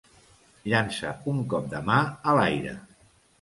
Llança 0.71 1.11
un 1.33 1.43
cop 1.51 1.67
de 1.75 1.83
mà 1.91 1.99
a 2.33 2.37
l'aire. 2.41 2.75